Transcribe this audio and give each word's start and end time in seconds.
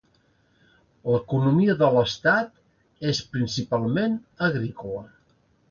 L'economia 1.15 1.75
de 1.83 1.89
l'estat 1.97 3.07
és 3.13 3.21
principalment 3.37 4.19
agrícola. 4.51 5.07